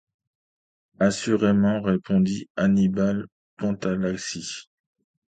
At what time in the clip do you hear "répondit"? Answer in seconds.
1.79-2.49